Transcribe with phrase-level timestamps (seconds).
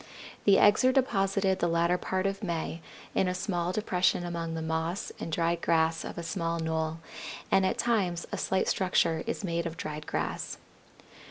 [0.45, 2.81] The eggs are deposited the latter part of May
[3.13, 7.01] in a small depression among the moss and dried grass of a small knoll,
[7.51, 10.57] and at times a slight structure is made of dried grass.